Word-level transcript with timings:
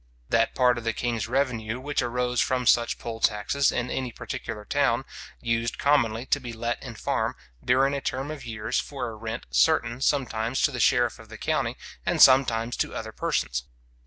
That 0.29 0.55
part 0.55 0.79
of 0.79 0.83
the 0.83 0.93
king's 0.93 1.27
revenue 1.27 1.79
which 1.79 2.01
arose 2.01 2.41
from 2.41 2.65
such 2.65 2.97
poll 2.97 3.19
taxes 3.19 3.71
in 3.71 3.91
any 3.91 4.11
particular 4.11 4.65
town, 4.65 5.05
used 5.39 5.77
commonly 5.77 6.25
to 6.25 6.39
be 6.39 6.53
let 6.53 6.81
in 6.81 6.95
farm, 6.95 7.35
during 7.63 7.93
a 7.93 8.01
term 8.01 8.31
of 8.31 8.43
years, 8.43 8.79
for 8.79 9.09
a 9.09 9.15
rent 9.15 9.45
certain, 9.51 10.01
sometimes 10.01 10.63
to 10.63 10.71
the 10.71 10.79
sheriff 10.79 11.19
of 11.19 11.29
the 11.29 11.37
county, 11.37 11.77
and 12.03 12.19
sometimes 12.19 12.75
to 12.77 12.95
other 12.95 13.11
persons. 13.11 13.65